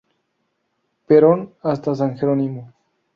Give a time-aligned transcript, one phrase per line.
[1.05, 2.73] Perón hasta San Jerónimo.